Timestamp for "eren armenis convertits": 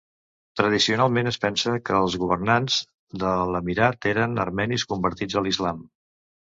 4.17-5.37